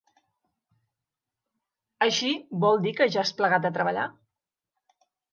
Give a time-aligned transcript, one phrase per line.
[2.05, 2.29] Així,
[2.63, 4.07] vol dir que ja has plegat de treballar?